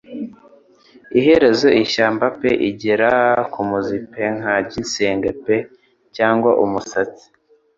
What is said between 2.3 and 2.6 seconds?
pe